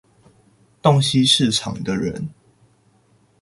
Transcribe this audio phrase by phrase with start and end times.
[0.81, 2.27] 洞悉市場的人